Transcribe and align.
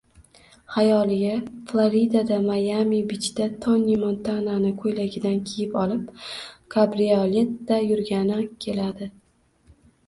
xayoliga 0.73 1.33
Floridada, 1.67 2.35
Mayami 2.47 3.01
Bichda 3.11 3.45
Toni 3.67 3.99
Montanani 4.05 4.73
ko‘ylagidan 4.81 5.39
kiyib 5.51 5.79
olib, 5.85 6.11
kabrioletda 6.79 7.83
yurgani 7.93 8.43
keladi. 8.67 9.15